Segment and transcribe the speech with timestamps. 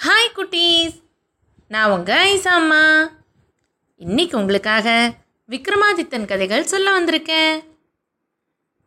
[0.00, 1.02] Hi குட்டீஸ்.
[1.68, 3.10] நான் உங்க ஐசா அம்மா.
[3.96, 5.14] இன்னைக்கு உங்களுக்காக
[5.48, 7.64] விக்ரமாதித்தன் கதைகள் சொல்ல வந்திருக்கேன்.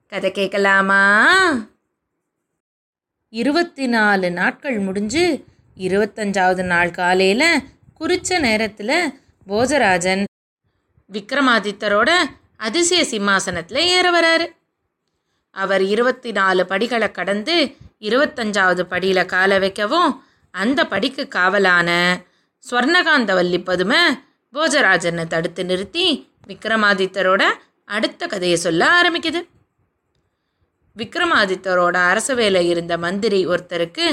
[0.08, 1.28] கதை கேட்கலாமா?
[3.30, 5.44] இருபத்தி நாலு நாட்கள் முடிஞ்சு
[5.78, 7.62] இருபத்தஞ்சாவது நாள் காலையில்
[7.94, 10.24] குறித்த நேரத்தில் போஜராஜன்
[11.12, 12.12] விக்ரமாதித்தரோட
[12.58, 14.56] அதிசய சிம்மாசனத்தில் ஏற வராரு.
[15.52, 20.25] அவர் இருபத்தி நாலு படிகளை கடந்து இருபத்தஞ்சாவது படியில் கால வைக்கவும்
[20.62, 21.90] அந்த படிக்கு காவலான
[22.70, 24.02] ஸ்வர்ணகாந்தவல்லி பதுமை
[24.54, 26.06] போஜராஜனை தடுத்து நிறுத்தி
[26.48, 27.44] விக்ரமாதித்தரோட
[27.86, 29.42] அடுத்த கதையை சொல்ல ஆரம்பிக்குது.
[30.98, 34.06] விக்ரமாதித்தரோட அரச வேலை இருந்த மந்திரி ஒருத்தருக்கு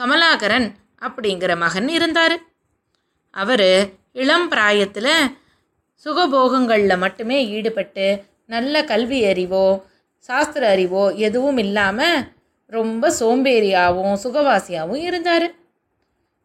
[0.00, 0.68] கமலாகரன்
[1.06, 2.36] அப்படிங்கிற மகன் இருந்தார்.
[3.30, 3.68] அவர்
[4.12, 5.14] இளம் பிராயத்தில்
[6.06, 8.06] சுகபோகங்களில் மட்டுமே ஈடுபட்டு
[8.46, 9.66] நல்ல கல்வி அறிவோ
[10.28, 12.18] சாஸ்திர அறிவோ எதுவும் இல்லாமல்
[12.66, 15.46] ரொம்ப சோம்பேறியாகவும் சுகவாசியாகவும் இருந்தார்.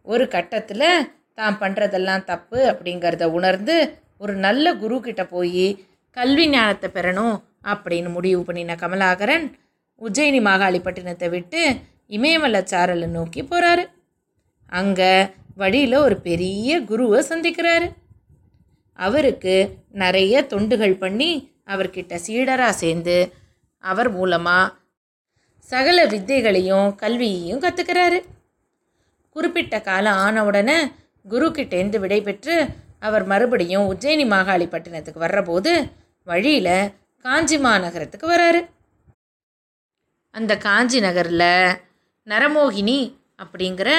[0.05, 3.75] ஒரு கட்டத்தில் தான் பண்ணுறதெல்லாம் தப்பு அப்படிங்கிறத உணர்ந்து
[4.17, 5.67] ஒரு நல்ல குரு கிட்ட போய்
[6.17, 9.45] கல்வி ஞானத்தை பெறணும் அப்படின்னு முடிவு பண்ணின கமலாகரன்
[10.01, 11.61] உஜ்ஜயினி மாகாளிப்பட்டினத்தை விட்டு
[12.09, 13.83] இமயமலைச்சாரலை நோக்கி போகிறாரு
[14.71, 17.87] அங்கே வழியில் ஒரு பெரிய குருவை சந்திக்கிறாரு.
[18.99, 19.55] அவருக்கு
[19.91, 21.29] நிறைய தொண்டுகள் பண்ணி
[21.65, 23.33] அவர்கிட்ட சீடராக சேர்ந்து
[23.83, 24.73] அவர் மூலமாக
[25.69, 28.19] சகல வித்தைகளையும் கல்வியையும் கற்றுக்கிறாரு
[29.35, 30.91] குறிப்பிட்ட காலம் ஆன உடனே
[31.29, 31.47] குரு
[31.99, 32.65] விடை பெற்று
[32.99, 35.91] அவர் மறுபடியும் உஜ்ஜயினி மாகாளிப்பட்டினத்துக்கு வர்றபோது
[36.23, 36.93] வழியில்
[37.25, 38.61] காஞ்சி மாநகரத்துக்கு வராரு.
[40.31, 41.49] அந்த காஞ்சி நகரில்
[42.27, 42.99] நரமோகினி
[43.43, 43.89] அப்படிங்கிற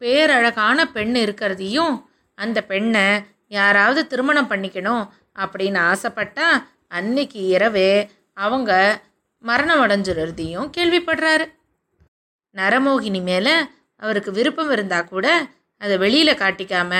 [0.00, 1.94] பேரழகான பெண் இருக்கிறதையும்
[2.34, 3.06] அந்த பெண்ணை
[3.48, 5.04] யாராவது திருமணம் பண்ணிக்கணும்
[5.34, 6.48] அப்படின்னு ஆசைப்பட்டா
[6.88, 9.00] அன்னைக்கு இரவே அவங்க
[9.38, 11.46] மரணம் அடைஞ்சிடுறதையும் கேள்விப்படுறாரு.
[12.56, 13.54] நரமோகினி மேலே
[14.02, 15.26] அவருக்கு விருப்பம் இருந்தால் கூட
[15.80, 16.92] அதை வெளியில் காட்டிக்காம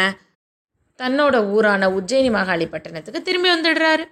[1.00, 4.04] தன்னோட ஊரான உஜ்ஜயினி மகாளி பட்டணத்துக்கு திரும்பி வந்துடுறாரு.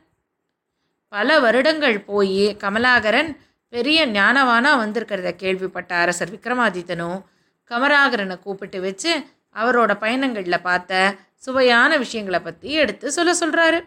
[1.13, 3.31] பல வருடங்கள் போய் கமலாகரன்
[3.73, 7.19] பெரிய ஞானவானா வந்திருக்கிறத கேள்விப்பட்ட அரசர் விக்ரமாதித்தனும்
[7.71, 9.13] கமலாகரனை கூப்பிட்டு வச்சு
[9.57, 13.79] அவரோட பயணங்களில் பார்த்த சுவையான விஷயங்களை பற்றி எடுத்து சொல்ல சொல்கிறாரு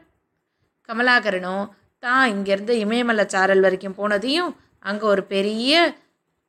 [0.90, 1.66] கமலாகரனும்
[2.04, 4.52] தான் இங்கேருந்து இமயமலை சாரல் வரைக்கும் போனதையும்
[4.86, 5.74] அங்கே ஒரு பெரிய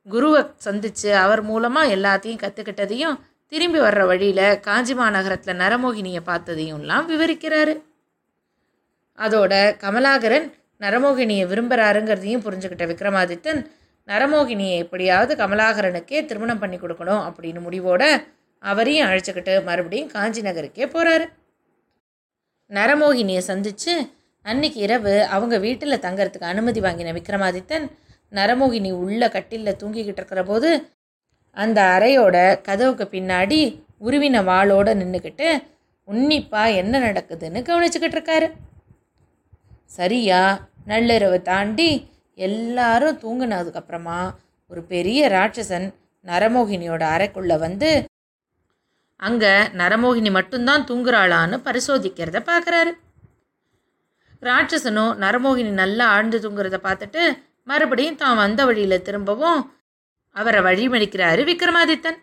[0.07, 3.19] குருவை சந்தித்து அவர் மூலமாக எல்லாத்தையும் கற்றுக்கிட்டதையும்
[3.51, 7.73] திரும்பி வர்ற வழியில் காஞ்சி மாநகரத்தில் நரமோகினியை பார்த்ததையும்லாம் விவரிக்கிறாரு.
[9.17, 9.53] அதோட
[9.83, 10.47] கமலாகரன்
[10.81, 13.61] நரமோகினியை விரும்புகிறாருங்கிறதையும் புரிஞ்சுக்கிட்ட விக்ரமாதித்தன்
[14.07, 18.03] நரமோகினியை எப்படியாவது கமலாகரனுக்கே திருமணம் பண்ணி கொடுக்கணும் அப்படின்னு முடிவோட
[18.63, 21.25] அவரையும் அழைச்சிக்கிட்டு மறுபடியும் காஞ்சி நகருக்கே போகிறாரு
[22.71, 23.93] நரமோகினியை சந்தித்து
[24.45, 27.85] அன்னைக்கு இரவு அவங்க வீட்டில் தங்கறதுக்கு அனுமதி வாங்கின விக்ரமாதித்தன்
[28.33, 30.69] நரமோகினி உள்ள கட்டிலில் தூங்கிக்கிட்டு இருக்கிற போது
[31.57, 33.59] அந்த அறையோட கதவுக்கு பின்னாடி
[34.01, 35.49] உருவின வாளோட நின்றுக்கிட்டு
[36.07, 38.47] உன்னிப்பாக என்ன நடக்குதுன்னு கவனிச்சுக்கிட்டு இருக்காரு.
[39.87, 40.41] சரியா
[40.87, 41.89] நள்ளிரவு தாண்டி
[42.37, 44.19] எல்லாரும் தூங்கினதுக்கப்புறமா
[44.71, 45.87] ஒரு பெரிய ராட்சசன்
[46.25, 47.91] நரமோகினியோட அறைக்குள்ளே வந்து
[49.19, 52.91] அங்கே நரமோகினி மட்டும்தான் தூங்குறாளான்னு பரிசோதிக்கிறத பார்க்குறாரு
[54.43, 57.23] ராட்சசனும் நரமோகினி நல்லா ஆழ்ந்து தூங்குறத பார்த்துட்டு
[57.67, 59.61] மறுபடியும் தான் வந்த வழியில் திரும்பவும்
[60.35, 62.19] அவரை வழிமடிக்கிறாரு விக்ரமாதித்தன்.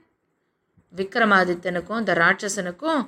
[0.93, 3.03] விக்ரமாதித்தனுக்கும் இந்த ராட்சசனுக்கும்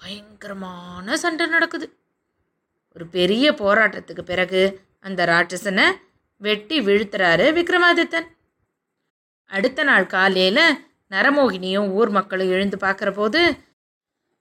[0.00, 1.86] பயங்கரமான சண்டை நடக்குது.
[2.96, 4.62] ஒரு பெரிய போராட்டத்துக்கு பிறகு
[5.00, 5.86] அந்த ராட்சசனை
[6.40, 8.26] வெட்டி வீழ்த்துறாரு விக்ரமாதித்தன்.
[9.50, 10.64] அடுத்த நாள் காலையில்
[11.14, 13.40] நரமோகினியும் ஊர் மக்களும் எழுந்து பார்க்குற போது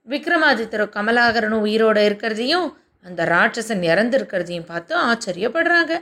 [0.08, 2.68] விக்ரமாதித்தரும் கமலாகரனும் உயிரோடு இருக்கிறதையும்
[3.06, 5.94] அந்த ராட்சசன் இறந்துருக்கிறதையும் பார்த்து ஆச்சரியப்படுறாங்க.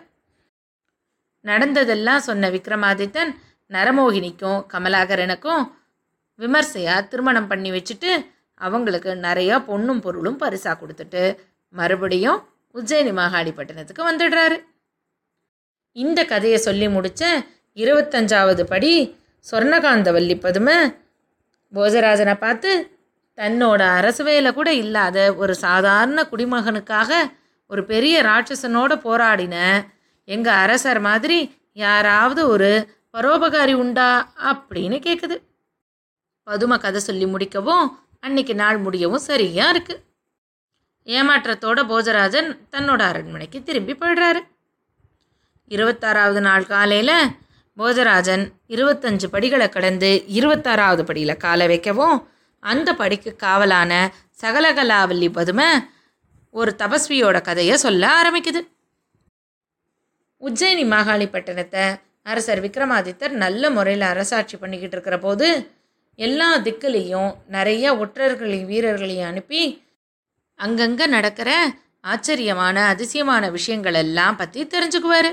[1.46, 3.31] நடந்ததெல்லாம் சொன்ன விக்ரமாதித்தன்
[3.70, 5.64] நரமோகினிக்கும் கமலாகரனுக்கும்
[6.40, 8.12] விமர்சையாக திருமணம் பண்ணி வச்சுட்டு
[8.62, 11.24] அவங்களுக்கு நிறையா பொண்ணும் பொருளும் பரிசாக கொடுத்துட்டு
[11.74, 12.40] மறுபடியும்
[12.76, 14.58] உஜ்ஜயினி மகாடிப்பட்டினத்துக்கு வந்துடுறாரு.
[15.96, 17.24] இந்த கதையை சொல்லி முடித்த
[17.78, 18.92] இருபத்தஞ்சாவது படி
[19.52, 20.78] சொர்ணகாந்தவல்லி பதுமை
[21.74, 22.72] போஜராஜனை பார்த்து
[23.38, 27.12] தன்னோட அரசு வேலை கூட இல்லாத ஒரு சாதாரண குடிமகனுக்காக
[27.69, 29.56] ஒரு பெரிய ராட்சசனோட போராடின
[30.25, 35.42] எங்கள் அரசர் மாதிரி யாராவது ஒரு பரோபகாரி உண்டா அப்படின்னு கேட்குது
[36.44, 37.90] பதுமை கதை சொல்லி முடிக்கவும்
[38.20, 40.04] அன்னைக்கு நாள் முடியவும் சரியா இருக்கு.
[41.06, 44.40] ஏமாற்றத்தோட போஜராஜன் தன்னோட அரண்மனைக்கு திரும்பி போயிடுறாரு.
[45.70, 47.16] இருபத்தாறாவது நாள் காலையில்
[47.78, 52.28] போஜராஜன் இருபத்தஞ்சு படிகளை கடந்து இருபத்தாறாவது படியில் காலை வைக்கவும்
[52.60, 54.12] அந்த படிக்கு காவலான
[54.42, 55.66] சகலகலாவல்லி பதுமை
[56.50, 58.73] ஒரு தபஸ்வியோட கதையை சொல்ல ஆரம்பிக்குது.
[60.44, 65.72] உஜ்ஜயினி மாகாளிப்பட்டினத்தை அரசர் விக்ரமாதித்தர் நல்ல முறையில் அரசாட்சி பண்ணிக்கிட்டு இருக்கிற போது
[66.16, 69.86] எல்லா திக்குலேயும் நிறைய ஒற்றர்களையும் வீரர்களையும் அனுப்பி
[70.56, 75.31] அங்கங்கே நடக்கிற ஆச்சரியமான அதிசயமான விஷயங்கள் எல்லாம் பற்றி தெரிஞ்சுக்குவார்.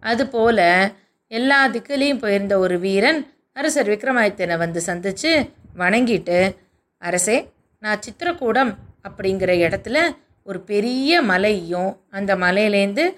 [0.00, 0.92] அதுபோல்
[1.28, 6.56] எல்லா திக்குலேயும் போயிருந்த ஒரு வீரன் அரசர் விக்ரமாதித்தனை வந்து சந்தித்து வணங்கிட்டு
[6.98, 8.74] அரசே நான் சித்திரக்கூடம்
[9.08, 9.98] அப்படிங்கிற இடத்துல
[10.42, 13.16] ஒரு பெரிய மலையும் அந்த மலையிலேருந்து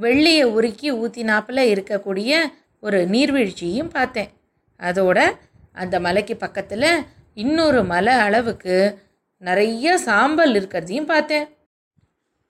[0.00, 4.30] வெள்ளியை உருக்கி ஊற்றினாப்பில் இருக்கக்கூடிய ஒரு நீர்வீழ்ச்சியும் பார்த்தேன்.
[4.78, 5.38] அதோட
[5.72, 7.04] அந்த மலைக்கு பக்கத்தில்
[7.34, 8.98] இன்னொரு மலை அளவுக்கு
[9.38, 11.48] நிறைய சாம்பல் இருக்கிறதையும் பார்த்தேன்.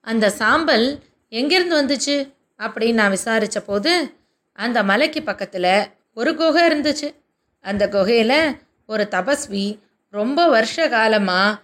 [0.01, 4.13] அந்த சாம்பல் எங்கேருந்து வந்துச்சு அப்படின்னு நான் விசாரித்த போது
[4.53, 7.15] அந்த மலைக்கு பக்கத்தில் ஒரு குகை இருந்துச்சு.
[7.59, 8.57] அந்த குகையில்
[8.87, 11.59] ஒரு தபஸ்வி ரொம்ப வருஷ காலமாக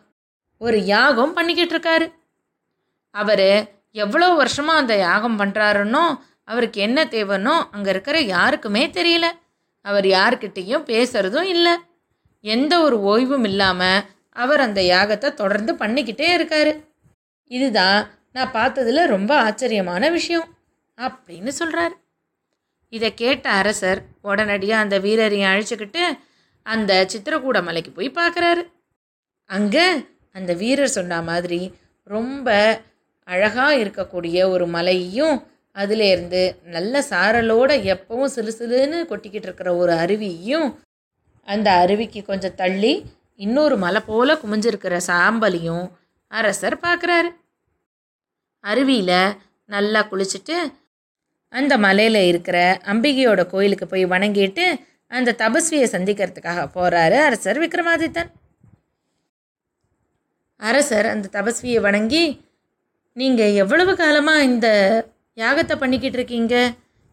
[0.57, 2.13] ஒரு யாகம் பண்ணிக்கிட்டு இருக்காரு.
[3.16, 6.03] அவர் எவ்வளோ வருஷமாக அந்த யாகம் பண்ணுறாருன்னோ
[6.47, 9.25] அவருக்கு என்ன தேவைன்னோ அங்கே இருக்கிற யாருக்குமே தெரியல.
[9.85, 11.73] அவர் யார்கிட்டேயும் பேசுகிறதும் இல்லை.
[12.43, 14.03] எந்த ஒரு ஓய்வும் இல்லாமல்
[14.35, 16.73] அவர் அந்த யாகத்தை தொடர்ந்து பண்ணிக்கிட்டே இருக்காரு.
[17.51, 17.99] இதுதான்
[18.31, 20.47] நான் பார்த்ததில் ரொம்ப ஆச்சரியமான விஷயம்
[20.97, 21.95] அப்படின்னு சொல்கிறார்
[22.94, 26.03] இதை கேட்ட அரசர் உடனடியாக அந்த வீரரையும் அழைச்சிக்கிட்டு
[26.65, 28.63] அந்த சித்திரக்கூட மலைக்கு போய் பார்க்குறாரு.
[29.49, 29.85] அங்கே
[30.35, 31.61] அந்த வீரர் சொன்ன மாதிரி
[32.09, 32.49] ரொம்ப
[33.31, 35.38] அழகாக இருக்கக்கூடிய ஒரு மலையும்
[35.75, 40.69] அதிலேருந்து நல்ல சாரலோட எப்பவும் சிலு சிலுன்னு கொட்டிக்கிட்டு இருக்கிற ஒரு அருவியும்
[41.48, 42.94] அந்த அருவிக்கு கொஞ்சம் தள்ளி
[43.36, 45.86] இன்னொரு மலை போல் குமிஞ்சிருக்கிற சாம்பலையும்
[46.31, 47.30] அரசர் பார்க்குறாரு.
[48.63, 50.57] அருவியில் நல்லா குளிச்சுட்டு
[51.54, 54.66] அந்த மலையில் இருக்கிற அம்பிகையோட கோயிலுக்கு போய் வணங்கிட்டு
[55.12, 58.30] அந்த தபஸ்வியை சந்திக்கிறதுக்காக போகிறாரு அரசர் விக்ரமாதித்தன்
[60.60, 62.24] அரசர் அந்த தபஸ்வியை வணங்கி
[63.17, 64.67] நீங்கள் எவ்வளவு காலமாக இந்த
[65.37, 66.55] யாகத்தை பண்ணிக்கிட்டு இருக்கீங்க?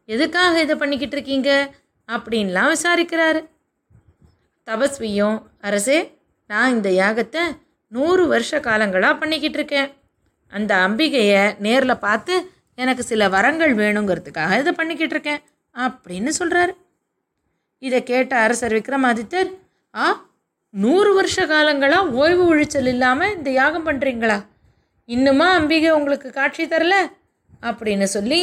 [0.09, 1.51] எதுக்காக இதை பண்ணிக்கிட்டு இருக்கீங்க?
[2.09, 3.41] அப்படின்லாம் விசாரிக்கிறாரு.
[4.69, 5.99] தபஸ்வியும் அரசே
[6.51, 7.43] நான் இந்த யாகத்தை
[7.93, 9.89] நூறு வருஷ காலங்களாக பண்ணிக்கிட்டு இருக்கேன்.
[10.53, 12.35] அந்த அம்பிகையை நேரில் பார்த்து
[12.79, 15.41] எனக்கு சில வரங்கள் வேணுங்கிறதுக்காக இதை பண்ணிக்கிட்டு இருக்கேன்
[15.77, 16.73] அப்படின்னு சொல்கிறாரு
[17.83, 19.51] இதை கேட்ட அரசர் விக்ரமாதித்தர்
[19.95, 20.07] ஆ
[20.75, 24.39] நூறு வருஷ காலங்களாக ஓய்வு உழிச்சல் இல்லாமல் இந்த யாகம் பண்ணுறீங்களா
[25.09, 26.95] இன்னுமா அம்பிகை உங்களுக்கு காட்சி தரல?
[27.63, 28.41] அப்படின்னு சொல்லி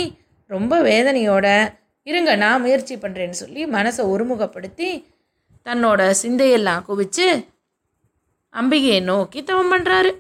[0.50, 1.48] ரொம்ப வேதனையோட
[2.08, 4.90] இருங்க நான் முயற்சி பண்ணுறேன்னு சொல்லி மனசை ஒருமுகப்படுத்தி
[5.66, 7.28] தன்னோட சிந்தையெல்லாம் குவிச்சு
[8.54, 10.12] அம்பிகையை நோக்கி தவம் பண்ணுறாரு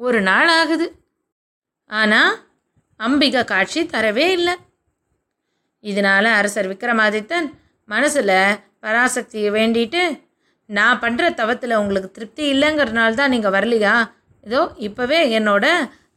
[0.00, 0.86] ஒரு நாள் ஆகுது.
[1.90, 2.32] ஆனால்
[3.00, 4.54] அம்பிகை காட்சி தரவே இல்லை.
[5.84, 7.48] இதனால் அரசர் விக்ரமாதித்தன்
[7.88, 8.36] மனசில்
[8.84, 10.02] பராசக்தியை வேண்டிட்டு
[10.70, 13.94] நான் பண்ணுற தவத்தில் உங்களுக்கு திருப்தி இல்லைங்கிறனால தான் நீங்கள் வரலையா?
[14.46, 15.64] இதோ இப்போவே என்னோட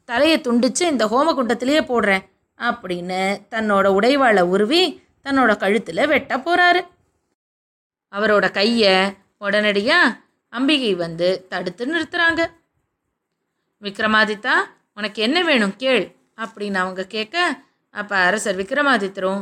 [0.10, 2.24] தலையை துண்டிச்சு இந்த ஹோமகுண்டத்திலேயே போடுறேன்
[2.60, 4.81] அப்படின்னு தன்னோட உடைவாளை உருவி
[5.25, 6.81] தன்னோட கழுத்தில் வெட்ட போகிறாரு
[8.14, 8.96] அவரோட கையை
[9.38, 10.16] உடனடியாக
[10.54, 12.42] அம்பிகை வந்து தடுத்து நிறுத்துகிறாங்க
[13.81, 14.56] விக்ரமாதித்தா
[14.94, 16.04] உனக்கு என்ன வேணும் கேள்
[16.38, 17.38] அப்படின்னு அவங்க கேட்க
[17.96, 19.42] அப்போ அரசர் விக்ரமாதித்தரும்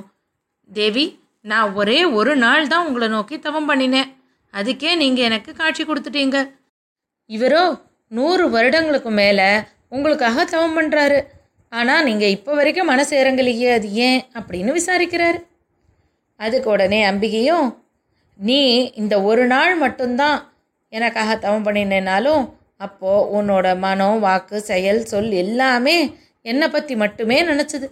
[0.69, 1.06] தேவி
[1.45, 4.10] நான் ஒரே ஒரு நாள் தான் உங்களை நோக்கி தவம் பண்ணினேன்.
[4.54, 6.38] அதுக்கே நீங்கள் எனக்கு காட்சி கொடுத்துட்டீங்க.
[7.30, 7.63] இவரோ
[8.11, 9.49] நூறு வருடங்களுக்கு மேலே
[9.95, 11.19] உங்களுக்காக தவம் பண்ணுறாரு
[11.71, 15.39] ஆனால் நீங்கள் இப்போ வரைக்கும் மனசு இறங்கலையே அது ஏன் அப்படின்னு விசாரிக்கிறாரு.
[16.39, 17.67] அதுக்கு உடனே அம்பிகையும்
[18.39, 18.61] நீ
[19.01, 20.37] இந்த ஒரு நாள் மட்டும்தான்
[20.93, 22.44] எனக்காக தவம் பண்ணினேனாலும்
[22.77, 25.97] அப்போது உன்னோட மனம் வாக்கு செயல் சொல் எல்லாமே
[26.45, 27.87] என்னை பற்றி மட்டுமே நினச்சிது.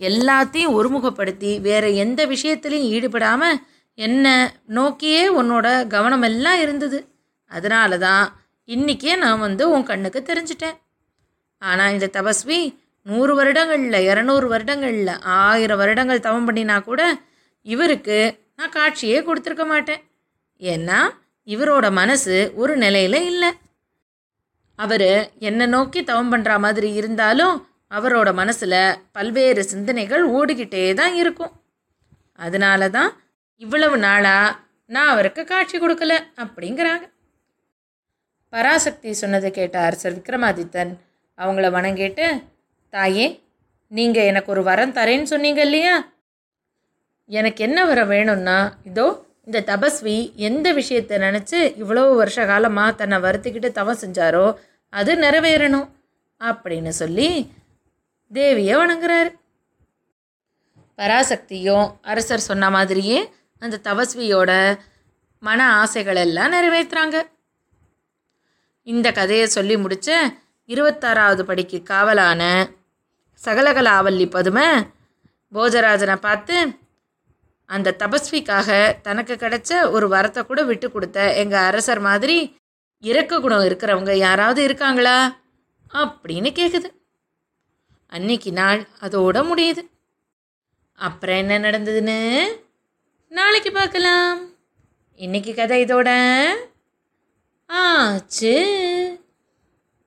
[0.00, 3.60] எல்லாத்தையும் ஒருமுகப்படுத்தி வேறு எந்த விஷயத்துலையும் ஈடுபடாமல்
[3.98, 4.34] என்னை
[4.76, 6.98] நோக்கியே உன்னோட கவனமெல்லாம் இருந்தது.
[7.50, 8.24] அதனால தான்
[8.74, 10.74] இன்றைக்கே நான் வந்து உன் கண்ணுக்கு தெரிஞ்சிட்டேன்.
[11.62, 12.58] ஆனால் இந்த தபஸ்வி
[13.10, 17.02] நூறு வருடங்களில் இரநூறு வருடங்களில் ஆயிரம் வருடங்கள் தவம் பண்ணினா கூட
[17.66, 18.18] இவருக்கு
[18.58, 20.02] நான் காட்சியே கொடுத்துருக்க மாட்டேன்.
[20.60, 20.98] ஏன்னா
[21.54, 23.50] இவரோட மனசு ஒரு நிலையில் இல்லை.
[24.78, 25.08] அவர்
[25.48, 27.54] என்னை நோக்கி தவம் பண்ணுற மாதிரி இருந்தாலும்
[27.98, 28.80] அவரோட மனசில்
[29.16, 31.54] பல்வேறு சிந்தனைகள் ஓடிக்கிட்டே தான் இருக்கும்.
[32.46, 33.12] அதனால தான்
[33.64, 34.56] இவ்வளவு நாளாக
[34.96, 37.06] நான் அவருக்கு காட்சி கொடுக்கல அப்படிங்கிறாங்க.
[38.50, 40.92] பராசக்தி சொன்னதை கேட்ட அரசர் விக்ரமாதித்தன்
[41.38, 42.44] அவங்கள வணங்கிட்டு
[42.90, 43.40] தாயே
[43.86, 46.12] நீங்கள் எனக்கு ஒரு வரம் தரேன்னு சொன்னீங்க இல்லையா?
[47.26, 53.70] எனக்கு என்ன வரம் வேணும்னா இதோ இந்த தபஸ்வி எந்த விஷயத்தை நினச்சி இவ்வளோ வருஷ காலமாக தன்னை வருத்திக்கிட்டு
[53.72, 54.56] தவம் செஞ்சாரோ
[54.90, 55.88] அது நிறைவேறணும்
[56.40, 57.54] அப்படின்னு சொல்லி
[58.32, 59.30] தேவியை வணங்குறாரு.
[60.96, 64.78] பராசக்தியும் அரசர் சொன்ன மாதிரியே அந்த தபஸ்வியோட
[65.38, 67.36] மன ஆசைகள் எல்லாம் நிறைவேற்றுறாங்க
[68.88, 70.08] இந்த கதையை சொல்லி முடிச்ச
[70.68, 72.42] இருபத்தாறாவது படிக்கு காவலான
[73.40, 74.68] சகலகலாவல்லி பதுமை
[75.52, 76.56] போஜராஜனை பார்த்து
[77.70, 78.68] அந்த தபஸ்விக்காக
[79.02, 82.36] தனக்கு கிடைச்ச ஒரு வரத்தை கூட விட்டு கொடுத்த எங்கள் அரசர் மாதிரி
[83.02, 85.18] இறக்க குணம் இருக்கிறவங்க யாராவது இருக்காங்களா?
[85.94, 86.88] அப்படின்னு கேட்குது
[88.12, 89.82] அன்னைக்கு நாள் அதோட முடியுது.
[90.98, 92.18] அப்புறம் என்ன நடந்ததுன்னு
[93.32, 94.32] நாளைக்கு பார்க்கலாம்.
[95.20, 96.10] இன்னைக்கு கதை இதோட
[97.68, 98.97] 啊、姐。